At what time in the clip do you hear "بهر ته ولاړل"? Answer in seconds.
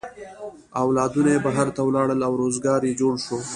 1.45-2.19